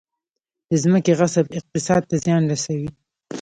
[0.69, 2.89] د ځمکې غصب اقتصاد ته زیان رسوي